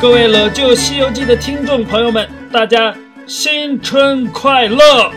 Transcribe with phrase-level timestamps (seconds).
[0.00, 5.12] 各位乐就《西游记》的听众朋友们，大家新春快乐！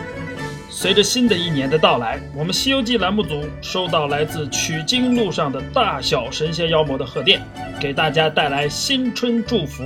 [0.69, 7.41] 随着新的一年的到来，我们《西游记》栏目组收到来自取经路上的大小神仙妖魔的贺电，
[7.79, 9.85] 给大家带来新春祝福。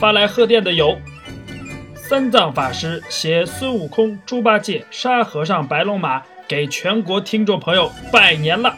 [0.00, 0.98] 发来贺电的有：
[1.94, 8.74] 三藏法师携孙悟空、猪八戒、沙和尚、白龙马给全国听众朋友拜年了；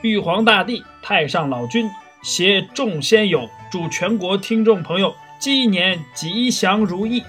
[0.00, 1.86] 玉皇大帝、太上老君
[2.22, 7.22] 携众仙友祝全国听众朋友鸡年吉祥如意；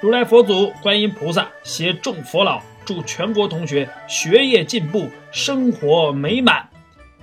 [0.00, 2.60] 如来佛祖、观音菩萨携众佛老。
[2.84, 6.68] 祝全国同学学业进步，生活美满。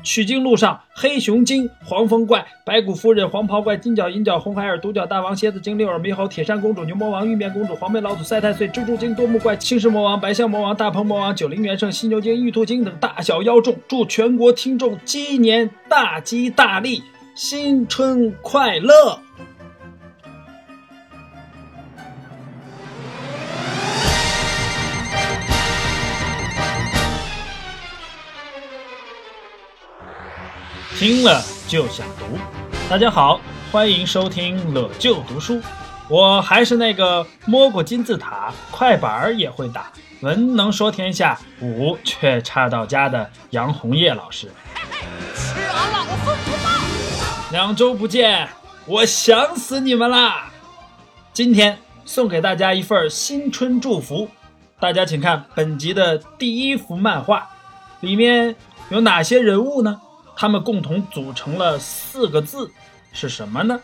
[0.04, 13.76] 取经路上，黑熊精、黄风怪、白骨夫人、黄袍怪、金角银角、红孩儿、独角大王、蝎子精、六耳猕猴、铁扇公主、牛魔王、玉面公主、黄眉老祖、赛太岁、蜘蛛精、多目怪、青狮魔王、白象魔王、大鹏魔王、九灵元圣、犀牛精、玉兔精等大小妖众。
[13.88, 17.02] 祝全国听众鸡年大吉大利，
[17.34, 19.18] 新春快乐！
[31.04, 32.24] 听了就想读，
[32.90, 33.42] 大家好，
[33.74, 35.62] 欢迎收听乐就读书。
[36.08, 44.50] 我还是那个摸过金字塔，快板儿也会打，文能说天下，武却差到家的杨红叶老师。
[45.36, 47.52] 吃俺老孙不放！
[47.52, 48.48] 两周不见，
[48.86, 50.54] 我想死你们啦！
[51.34, 54.30] 今天送给大家一份新春祝福，
[54.80, 57.50] 大家请看本集的第一幅漫画，
[58.00, 58.56] 里面
[58.88, 60.00] 有哪些人物呢？
[60.36, 62.72] 他们共同组成了四个字，
[63.12, 63.80] 是什么呢？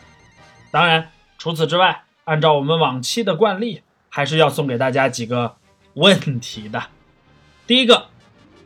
[0.70, 5.56] 当然，除此之外，按照我们往期的惯例，还是要送给大家几个
[5.94, 6.82] 问题的。
[7.66, 8.06] 第一个，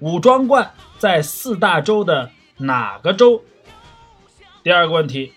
[0.00, 3.42] 武装观在四大洲的哪个州？
[4.62, 5.34] 第二个问题，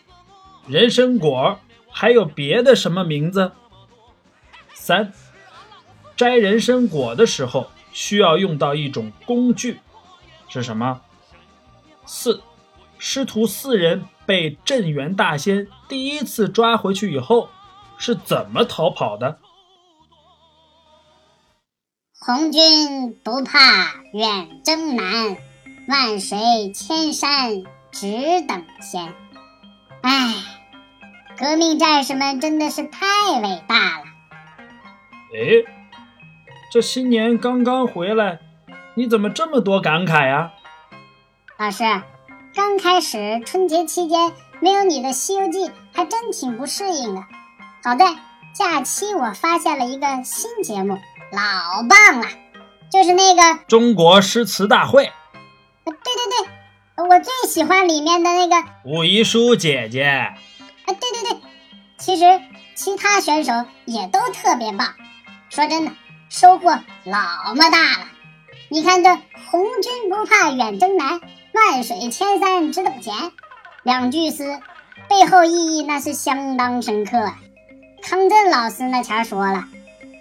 [0.68, 3.52] 人参果还有别的什么名字？
[4.74, 5.12] 三，
[6.16, 9.80] 摘人参果的时候需要用到一种工具，
[10.48, 11.02] 是什么？
[12.08, 12.42] 四，
[12.98, 17.50] 师徒四人被镇元大仙第一次抓回去以后，
[17.98, 19.38] 是怎么逃跑的？
[22.20, 25.38] 红军不怕远征难，
[25.88, 29.14] 万水千山只等闲。
[30.02, 30.36] 唉，
[31.38, 33.06] 革命战士们真的是太
[33.42, 34.06] 伟大了。
[35.36, 35.64] 哎，
[36.72, 38.40] 这新年刚刚回来，
[38.96, 40.54] 你怎么这么多感慨呀？
[41.60, 41.84] 老师，
[42.54, 47.24] 刚开始春节期间没有你的《西游记》，还真挺不适应的。
[47.84, 48.16] 好在
[48.54, 51.00] 假期我发现了一个新节目，
[51.32, 52.28] 老棒了，
[52.92, 55.06] 就是那个《中国诗词大会》。
[55.84, 55.96] 对对
[56.30, 60.04] 对，我最喜欢里面的那个武一书姐姐。
[60.04, 60.36] 啊，
[60.86, 61.40] 对对对，
[61.98, 62.40] 其实
[62.76, 64.94] 其他选手也都特别棒。
[65.50, 65.92] 说真的，
[66.30, 66.70] 收获
[67.04, 68.08] 老么大了。
[68.70, 69.10] 你看这
[69.50, 71.20] “红军不怕远征难”。
[71.58, 73.14] 万水千山只等闲，
[73.84, 74.60] 两句诗
[75.10, 77.40] 背后意义那是相当深刻啊。
[78.04, 79.66] 康震老师那前说了，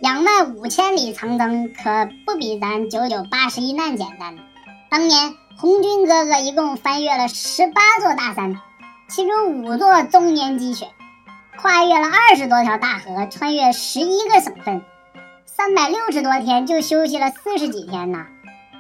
[0.01, 4.37] 两万五千里长征可不比咱九九八十一难简单。
[4.91, 8.59] 当年红军哥哥一共翻越了十八座大山，
[9.09, 10.89] 其中五座终年积雪，
[11.61, 14.83] 跨越了二十多条大河，穿越十一个省份，
[15.45, 18.27] 三百六十多天就休息了四十几天呐。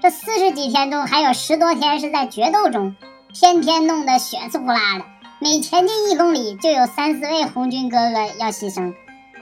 [0.02, 2.94] 这四十几天中，还有十多天是在决斗中，
[3.32, 5.04] 天天弄得血丝呼啦的。
[5.38, 8.94] 每前进一公里，就有三四位红军哥哥要牺牲。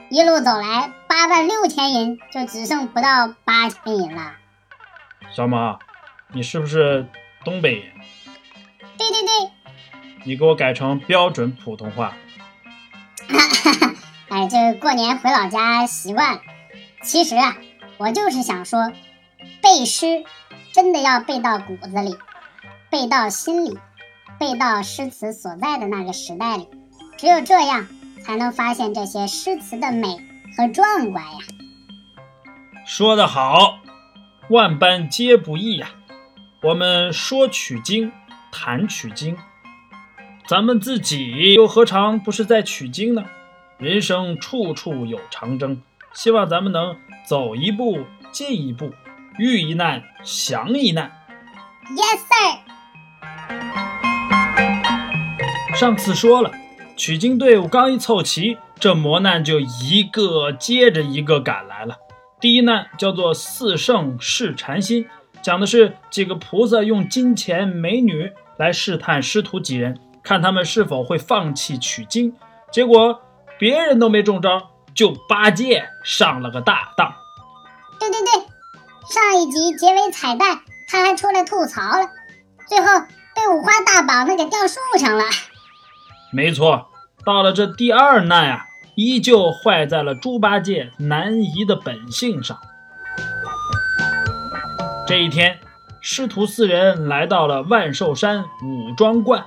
[0.09, 4.33] 一路走来，八万六千人就只剩不到八千人了。
[5.31, 5.77] 小马，
[6.33, 7.07] 你是不是
[7.43, 7.93] 东北人？
[8.97, 9.51] 对对对。
[10.23, 12.15] 你给我改成标准普通话。
[13.27, 13.95] 哈哈，
[14.29, 16.41] 哎，这过年回老家习惯了。
[17.03, 17.55] 其实啊，
[17.97, 18.91] 我就是想说，
[19.61, 20.23] 背诗。
[20.73, 22.15] 真的要背到骨子里，
[22.89, 23.77] 背到心里，
[24.39, 26.67] 背到诗词所在的那个时代里，
[27.17, 27.87] 只有这样，
[28.23, 30.07] 才能发现这些诗词的美
[30.57, 31.39] 和壮观呀。
[32.85, 33.79] 说得好，
[34.49, 35.89] 万般皆不易呀。
[36.61, 38.11] 我们说取经，
[38.51, 39.37] 谈取经，
[40.47, 43.23] 咱们自己又何尝不是在取经呢？
[43.77, 45.81] 人生处处有长征，
[46.13, 48.91] 希望咱们能走一步进一步。
[49.37, 51.11] 遇一难，降一难。
[51.89, 52.59] Yes, sir。
[55.75, 56.51] 上次说了，
[56.95, 61.97] 取经队伍刚一凑齐，这磨难就一个接着一个赶来了。
[62.39, 65.07] 第一难叫做四圣试禅心，
[65.41, 72.33] 讲的是几个菩萨用金钱、美女来试探师徒几人，看他们是否会放弃取经。
[72.71, 73.21] 结果
[73.59, 77.13] 别人都没中招，就八戒上了个大当。
[77.99, 78.31] 对对对，
[79.07, 82.09] 上一集结尾彩蛋，他还出来吐槽了，
[82.67, 82.85] 最后
[83.35, 85.23] 被五花大绑的给吊树上了。
[86.31, 86.87] 没错，
[87.23, 88.65] 到了这第二难啊，
[88.95, 92.57] 依旧坏在了猪八戒难移的本性上。
[95.07, 95.59] 这一天，
[96.01, 99.45] 师徒四人来到了万寿山武庄观，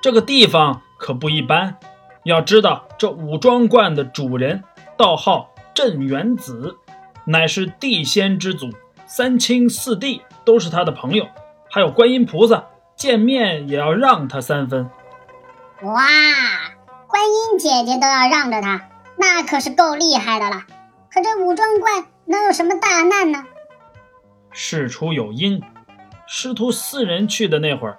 [0.00, 1.76] 这个地方可不一般。
[2.24, 4.62] 要知道，这武庄观的主人
[4.96, 6.76] 道号镇元子，
[7.24, 8.70] 乃是地仙之祖，
[9.14, 11.28] 三清四帝都是他的朋友，
[11.70, 12.64] 还有观音菩萨，
[12.96, 14.88] 见面也要让他三分。
[15.82, 16.02] 哇，
[17.06, 18.88] 观音姐姐都要让着他，
[19.18, 20.62] 那可是够厉害的了。
[21.12, 23.44] 可这武庄观能有什么大难呢？
[24.50, 25.62] 事出有因，
[26.26, 27.98] 师徒四人去的那会儿，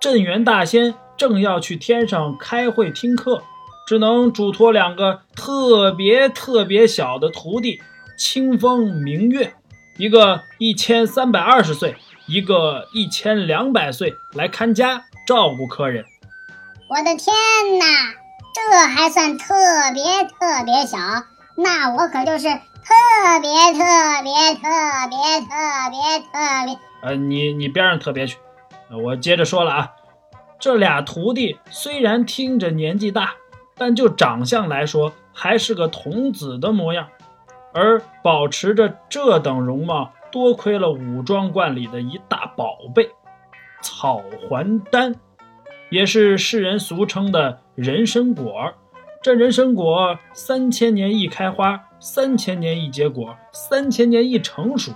[0.00, 3.42] 镇元大仙正要去天上开会听课，
[3.86, 7.82] 只能嘱托两个特别特别小的徒弟
[8.16, 9.52] 清风明月，
[9.96, 11.94] 一个一千三百二十岁，
[12.26, 16.04] 一个一千两百岁来看家照顾客人。
[16.88, 17.34] 我的天
[17.78, 17.86] 哪，
[18.52, 19.54] 这还算特
[19.94, 20.98] 别特别小？
[21.56, 23.78] 那我可就是特别特
[24.24, 24.68] 别特
[25.08, 25.46] 别特
[25.90, 26.78] 别特别……
[27.02, 28.36] 呃，你你边上特别去。
[28.90, 29.92] 我接着说了啊，
[30.58, 33.34] 这俩徒弟虽然听着年纪大，
[33.76, 37.08] 但就长相来说还是个童子的模样，
[37.74, 43.10] 而保持着这等容貌，多亏了武庄观里的一大宝贝——
[43.82, 45.14] 草还丹。
[45.90, 48.72] 也是世人俗称的人参果。
[49.22, 54.92] 这人参果三千年一开花，三千年一结果，三千年一成熟，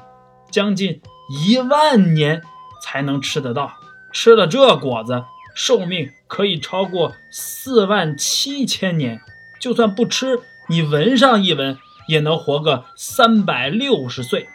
[0.50, 2.42] 将近一万年
[2.82, 3.72] 才能吃得到。
[4.12, 9.20] 吃了这果子，寿命可以超过四万七千年。
[9.60, 11.76] 就算不吃，你闻上一闻，
[12.08, 14.48] 也能活个三百六十岁。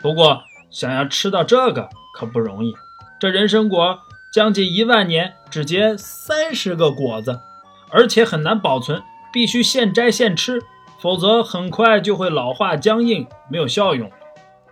[0.00, 2.74] 不过，想要吃到这个可不容易。
[3.20, 4.00] 这人参果。
[4.32, 7.40] 将近一万年只结三十个果子，
[7.88, 10.62] 而且很难保存，必须现摘现吃，
[11.00, 14.10] 否则很快就会老化僵硬，没有效用。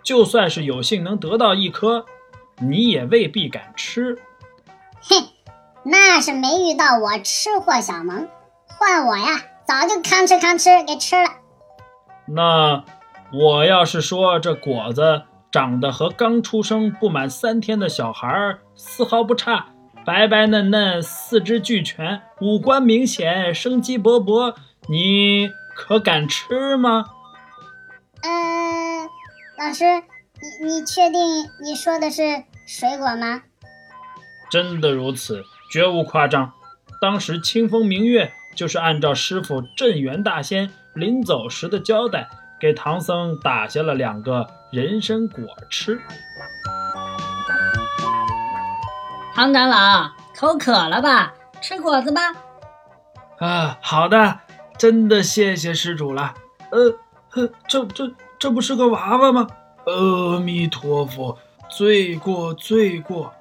[0.03, 2.05] 就算是有幸能得到一颗，
[2.59, 4.19] 你也未必敢吃。
[5.01, 5.29] 哼，
[5.83, 8.27] 那是没遇到我吃货小萌，
[8.67, 11.27] 换我呀，早就吭哧吭哧给吃了。
[12.27, 12.83] 那
[13.31, 15.23] 我要是说这果子。
[15.51, 19.67] 长得和刚出生不满三天的小孩丝毫不差，
[20.03, 24.53] 白白嫩嫩，四肢俱全，五官明显，生机勃勃。
[24.89, 27.05] 你可敢吃吗？
[28.21, 29.07] 嗯，
[29.57, 29.85] 老师，
[30.59, 31.21] 你你确定
[31.63, 33.43] 你说的是水果吗？
[34.51, 36.51] 真的如此，绝无夸张。
[36.99, 42.27] 当时清风明月就是按照师傅镇元大仙临走时的交代。
[42.57, 45.99] 给唐僧打下了两个人参果吃。
[49.35, 51.33] 唐长老口渴了吧？
[51.61, 52.21] 吃果子吧。
[53.39, 54.39] 啊，好的，
[54.77, 56.33] 真的谢谢施主了。
[56.71, 58.09] 呃，这这
[58.39, 59.47] 这不是个娃娃吗？
[59.85, 61.37] 阿弥陀佛，
[61.69, 63.33] 罪过罪过。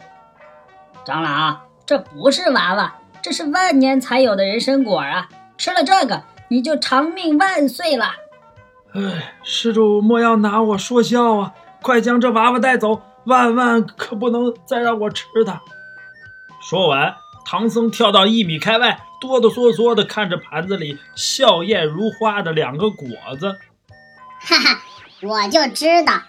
[1.05, 2.93] 长老，这不是娃娃，
[3.23, 5.29] 这是万年才有的人参果啊！
[5.57, 8.15] 吃了这个，你就长命万岁了。
[8.93, 11.55] 哎，施主莫要拿我说笑啊！
[11.83, 15.61] 快将这娃娃带走，万万可不能再让我吃它。
[16.63, 23.09] 说完，唐僧跳到一米开外，哆哆嗦嗦地看着盘子里笑靥如花的两个果
[23.39, 23.59] 子。
[24.41, 24.81] 哈哈，
[25.23, 26.23] 我就知道。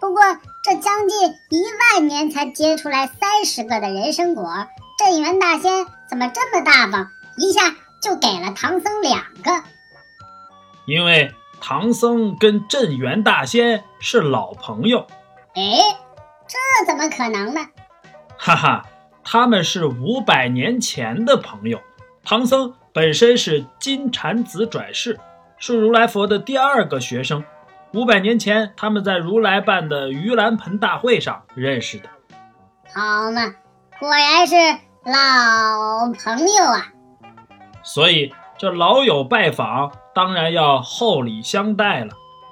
[0.00, 0.22] 不过
[0.64, 1.64] 这将近一
[1.94, 4.66] 万年才结出来三十个的人参果，
[4.98, 9.50] 镇元大仙怎么这么大方，一下就给了唐僧两个？
[10.86, 11.32] 因为。
[11.64, 15.06] 唐僧跟镇元大仙是老朋友，
[15.54, 15.62] 哎，
[16.48, 17.60] 这怎么可能呢？
[18.36, 18.84] 哈哈，
[19.22, 21.80] 他们是五百年前的朋友。
[22.24, 25.20] 唐僧本身是金蝉子转世，
[25.56, 27.44] 是如来佛的第二个学生。
[27.94, 32.08] 五百年前，他们在如来办的盂兰盆大会上认识的。
[32.92, 33.54] 好嘛，
[34.00, 34.56] 果然是
[35.04, 36.91] 老朋友啊！
[37.82, 39.92] 所以这老友拜访。
[40.14, 42.10] 当然要厚礼相待了，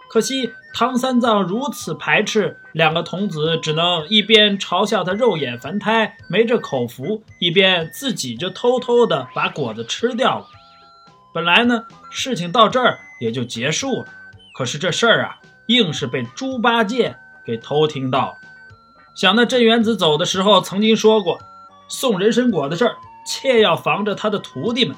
[0.08, 10.46] 可惜唐三藏如此排斥，两个童子只能一边嘲笑他肉眼凡胎没这口福，一边自己就偷偷的把果子吃掉了。
[11.34, 14.06] 本来呢，事情到这儿也就结束了，
[14.54, 18.34] 可是这事儿啊，硬是被猪八戒给偷听到了。
[19.14, 21.38] 想那镇元子走的时候曾经说过，
[21.88, 22.96] 送人参果的事儿，
[23.26, 24.96] 切要防着他的徒弟们。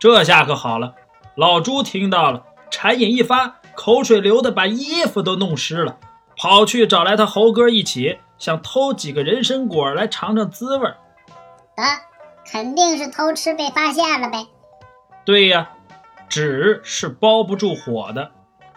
[0.00, 0.94] 这下可好了。
[1.36, 5.98] 老朱听到了，馋瘾一发，口水流的把衣服都弄湿了，
[6.38, 10.88] 跑去找来他猴哥一起，想偷几个人参果来尝尝滋味。
[11.76, 11.84] 得，
[12.50, 14.46] 肯定是偷吃被发现了呗。
[15.26, 15.70] 对呀，
[16.30, 18.30] 纸是包不住火的。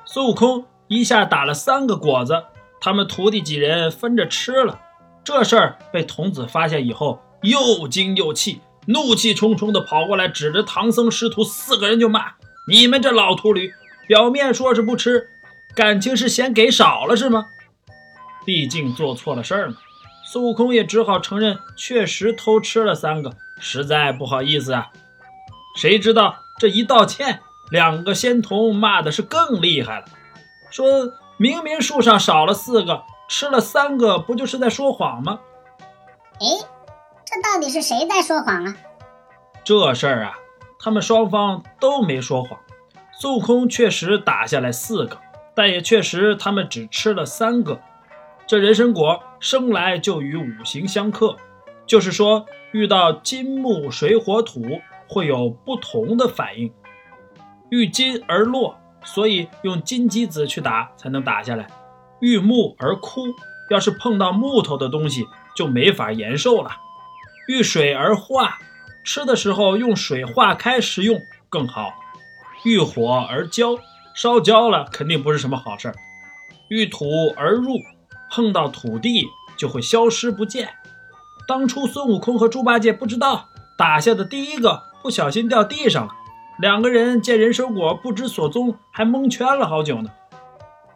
[0.04, 2.44] 孙悟空一下打了三个果子，
[2.82, 4.82] 他们徒弟几人分着吃了。
[5.24, 12.34] 这事儿被童子发现以后，又惊又气，怒气冲冲地跑过来，指着唐僧师徒四个人就骂
[12.68, 13.74] ：“你们这老秃驴，
[14.08, 15.30] 表面说是不吃，
[15.76, 17.48] 感情是嫌给少了是吗？
[18.46, 19.78] 毕竟做错了事儿嘛。”
[20.26, 24.90] 孙悟空也只好承认，确实偷吃了三个，实在不好意思啊。
[25.78, 27.40] 谁知道这一道歉，
[27.72, 30.06] 两个仙童骂的是更厉害了，
[30.70, 33.04] 说明明树上少了四个。
[33.30, 35.40] 吃了三个，不就是在说谎吗？
[36.40, 36.68] 哎，
[37.34, 38.76] 这到底是谁在说谎啊？
[39.64, 40.38] 这事儿啊，
[40.80, 42.60] 他们双方都没说谎。
[43.12, 45.18] 孙悟空确实打下来四个，
[45.56, 47.80] 但也确实他们只吃了三个。
[48.46, 51.36] 这人参果生来就与五行相克，
[51.88, 54.62] 就是说遇到金木水火土
[55.08, 56.72] 会有不同的反应。
[57.70, 61.66] 遇金而落，所以用金鸡子去打才能打下来。
[62.20, 63.26] 遇木而枯，
[63.72, 65.26] 要是碰到木头的东西
[65.56, 66.70] 就没法延寿了。
[67.48, 68.60] 遇水而化，
[69.04, 71.94] 吃的时候用水化开食用更好。
[72.64, 73.76] 遇火而焦，
[74.16, 75.96] 烧焦了肯定不是什么好事儿。
[76.70, 77.78] 遇土而入，
[78.32, 79.26] 碰到土地
[79.58, 80.70] 就会消失不见。
[81.48, 86.14] 当初孙悟空和猪八戒不知道，打下的第一个不小心掉地上了，
[86.60, 90.10] 两个人见人参果不知所踪，还蒙圈了好久呢。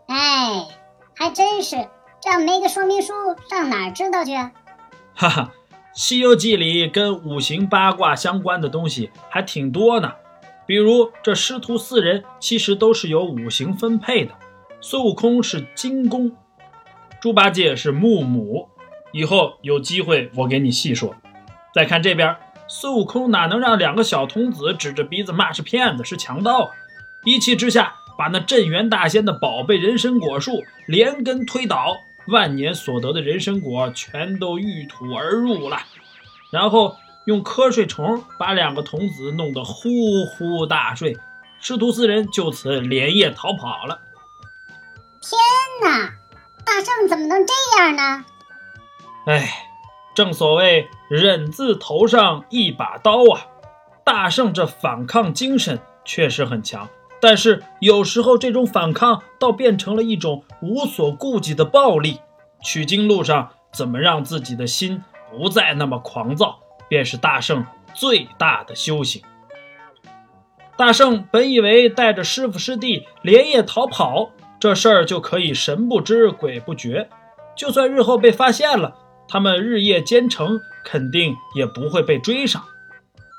[0.08, 0.68] 哎。
[1.20, 1.76] 还真是，
[2.22, 3.12] 这样没个说明书，
[3.50, 4.52] 上哪儿知道去啊？
[5.16, 5.52] 哈哈，
[5.98, 10.12] 《西游记》里跟五行八卦相关的东西还挺多呢。
[10.68, 14.32] 比如这师徒四人其实都是由五行分配的，
[14.80, 16.32] 孙悟空是金宫，
[17.20, 18.70] 猪八戒是木母。
[19.12, 21.16] 以后有机会我给你细说。
[21.74, 22.36] 再看这边，
[22.68, 26.70] 孙悟空哪能让两个小童子指着鼻子骂是骗子是强盗啊？
[27.24, 27.96] 一气之下。
[28.20, 31.98] 把那镇元大仙的宝贝人参果树连根推倒，
[32.28, 35.80] 万年所得的人参果全都遇土而入了，
[36.52, 41.18] 然后用瞌睡虫把两个童子弄得呼呼大睡，
[41.60, 44.02] 师徒四人就此连夜逃跑了。
[45.22, 45.40] 天
[45.82, 46.14] 哪，
[46.66, 48.26] 大圣怎么能这样呢？
[49.26, 49.50] 哎，
[50.14, 53.48] 正所谓忍字头上一把刀啊，
[54.04, 56.88] 大圣这反抗精神确实很强。
[57.20, 62.20] 但是有时候，这种反抗倒变成了一种无所顾忌的暴力。
[62.64, 69.22] 取经路上，怎么让自己的心不再那么狂躁，便是大圣最大的修行。
[70.76, 77.10] 大圣本以为带着师傅师弟连夜逃跑，这事儿就可以神不知鬼不觉，
[77.56, 78.96] 就算日后被发现了，
[79.28, 82.64] 他们日夜兼程，肯定也不会被追上。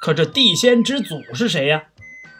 [0.01, 1.85] 可这地仙之祖是谁呀？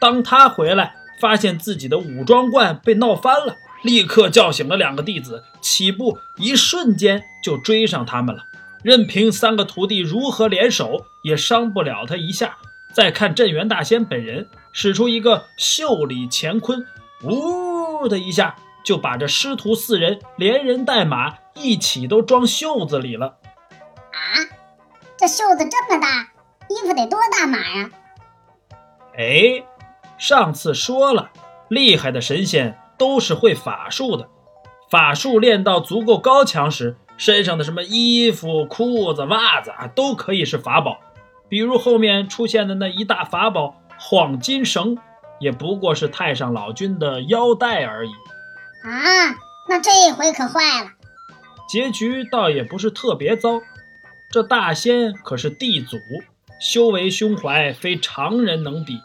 [0.01, 0.95] 当他回来。
[1.21, 8.45] 发现自己的武装观被闹翻了，立刻叫醒了两个弟子，起步一瞬间就追上他们了。
[8.83, 12.57] 任凭三个徒弟如何联手，也伤不了他一下。
[12.95, 16.87] 再看镇元大仙本人，使出一个袖里乾坤，
[17.23, 23.37] 呜的一下就把这师徒四人连人带马一起都装袖子里了。
[24.13, 24.47] 啊，
[25.17, 26.31] 这袖子这么大，
[26.69, 27.91] 衣服得多大码呀？
[29.17, 29.65] 哎。
[30.19, 31.31] 上次说了，
[31.69, 34.29] 厉害的神仙都是会法术的。
[34.91, 40.99] 法术练到足够高强时，身上的什么衣服、裤子、袜子啊，都可以是法宝。
[41.49, 44.99] 比如后面出现的那一大法宝晃金绳，
[45.39, 48.11] 也不过是太上老君的腰带而已。
[48.85, 49.37] 啊，
[49.69, 50.91] 那这一回可坏了。
[51.69, 53.61] 结局倒也不是特别糟。
[54.31, 55.99] 这大仙可是地祖，
[56.61, 59.01] 修为胸怀非常人能比。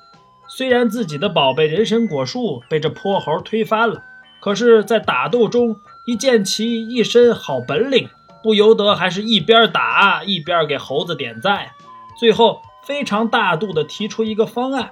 [0.55, 4.03] 虽然自己的宝贝人参果树被这泼猴推翻了，
[4.39, 8.07] 可是，在打斗中一见其一身好本领，
[8.43, 11.71] 不由得还是一边打一边给猴子点赞。
[12.19, 14.91] 最后非常大度地提出一个方案：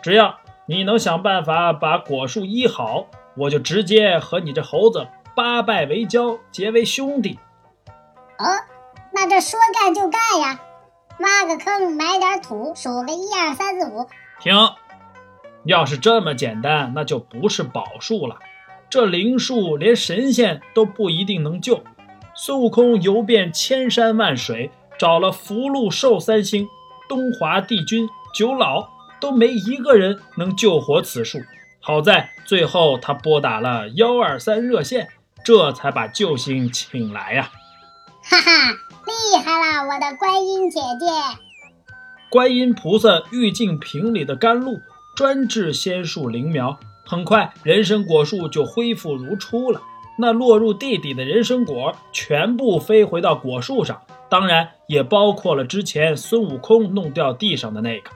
[0.00, 7.36] 只要你能想办法把果树医好，我就直接和你这猴子八拜为交，结为兄弟。
[8.38, 8.46] 哦，
[9.12, 10.60] 那这说干就干呀！
[11.18, 14.06] 挖个坑，埋点土，数个一二三四五，
[14.40, 14.54] 停。
[15.64, 18.36] 要是这么简单，那就不是宝树了。
[18.88, 21.84] 这灵树连神仙都不一定能救。
[22.34, 26.66] 孙悟空游遍千山万水，找了福禄寿三星、
[27.08, 28.88] 东华帝君、九老，
[29.20, 31.38] 都没一个人能救活此树。
[31.80, 35.08] 好在最后他拨打了幺二三热线，
[35.44, 37.50] 这才把救星请来呀。
[38.22, 38.50] 哈哈，
[39.06, 41.06] 厉害了，我的观音姐姐！
[42.28, 44.80] 观音菩萨玉净瓶里的甘露，
[45.20, 46.80] 专治仙树灵苗。
[47.04, 49.82] 很快，人参果树就恢复如初了。
[50.16, 54.00] 那落入地底的人参果全部飞回到果树上，
[54.30, 58.10] 当然也包括了之前孙悟空弄掉地上的那个。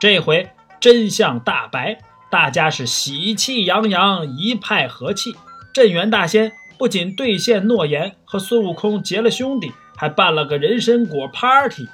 [0.00, 2.00] 这回真相大白，
[2.32, 5.36] 大家是喜气洋洋，一派和气。
[5.72, 11.86] 镇元大仙不仅兑现诺言，和孙悟空结了兄弟，还办了个人参果 party，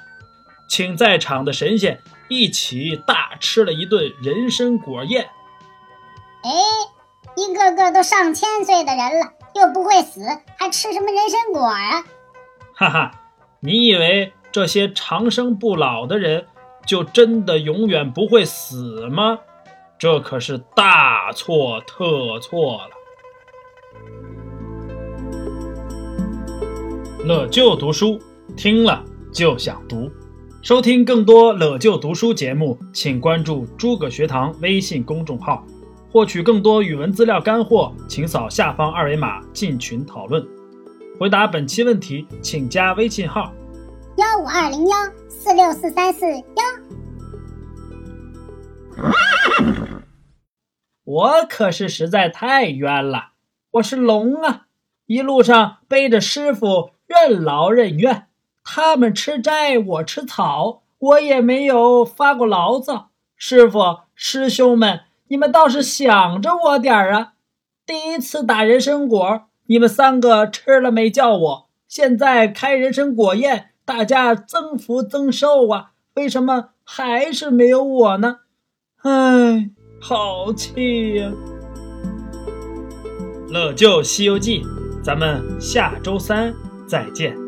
[0.67, 5.29] 请在场的神仙一起大吃了一顿人参果宴。
[6.43, 6.51] 哎，
[7.35, 9.33] 一个个都上千岁的人了。
[9.55, 10.21] 又不会死，
[10.59, 12.03] 还吃什么人参果啊？
[12.75, 13.11] 哈哈，
[13.59, 16.45] 你以为这些长生不老的人
[16.85, 19.39] 就真的永远不会死吗？
[19.97, 22.89] 这可是大错特错了。
[27.25, 28.21] 乐就读书，
[28.55, 30.11] 听了就想读。
[30.67, 35.65] 收听更多乐就读书节目，请关注诸葛学堂微信公众号。
[36.11, 40.45] 获取更多语文资料干货，请扫下方二维码进群讨论。
[41.17, 43.53] 回答本期问题，请加微信号：
[44.17, 44.97] 幺五二零幺
[45.29, 46.43] 四六四三四幺。
[51.05, 53.29] 我可是实在太冤了，
[53.71, 54.65] 我是龙啊，
[55.05, 58.26] 一路上背着师傅任劳任怨，
[58.69, 63.11] 他们吃斋，我吃草，我也没有发过牢骚。
[63.37, 65.01] 师傅师兄们。
[65.29, 67.33] 你们倒是想着我点儿啊！
[67.85, 71.69] 第一次打人参果，你们三个吃了没叫我？
[71.87, 75.91] 现在开人参果宴，大家增福增寿啊！
[76.15, 78.39] 为什么还是没有我呢？
[79.03, 79.69] 唉，
[79.99, 81.29] 好气呀！
[83.49, 84.63] 乐就《西游记》，
[85.01, 86.53] 咱们下周三
[86.87, 87.46] 再见。